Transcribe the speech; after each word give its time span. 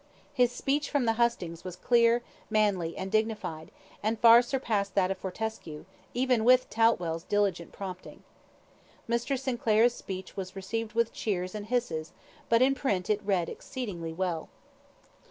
His 0.33 0.51
speech 0.51 0.89
from 0.89 1.05
the 1.05 1.13
hustings 1.13 1.63
was 1.63 1.75
clear, 1.75 2.23
manly, 2.49 2.97
and 2.97 3.11
dignified, 3.11 3.69
and 4.01 4.17
far 4.17 4.41
surpassed 4.41 4.95
that 4.95 5.11
of 5.11 5.19
Fortescue, 5.19 5.85
even 6.15 6.43
with 6.43 6.71
Toutwell's 6.71 7.21
diligent 7.23 7.71
prompting. 7.71 8.23
Mr. 9.07 9.37
Sinclair's 9.39 9.93
speech 9.93 10.35
was 10.35 10.55
received 10.55 10.93
with 10.93 11.13
cheers 11.13 11.53
and 11.53 11.67
hisses, 11.67 12.13
but 12.49 12.63
in 12.63 12.73
print 12.73 13.11
it 13.11 13.21
read 13.23 13.47
exceedingly 13.47 14.11
well. 14.11 14.49